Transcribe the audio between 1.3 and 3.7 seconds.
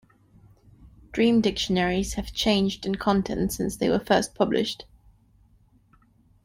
dictionaries have changed in content